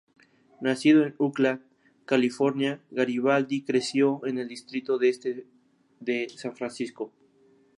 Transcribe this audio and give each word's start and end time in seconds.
Nacido 0.61 1.03
en 1.05 1.13
Oakland, 1.19 1.61
California, 2.05 2.81
Garibaldi 2.89 3.61
creció 3.61 4.25
en 4.25 4.39
el 4.39 4.47
distrito 4.47 4.99
este 4.99 5.45
de 5.99 6.27
San 6.27 6.55
Francisco. 6.55 7.13